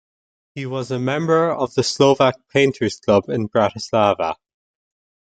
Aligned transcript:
He 0.55 0.65
was 0.65 0.89
a 0.89 0.97
member 0.97 1.51
of 1.51 1.75
the 1.75 1.83
Slovak 1.83 2.33
painters 2.49 2.99
club 2.99 3.29
in 3.29 3.47
Bratislava. 3.47 4.35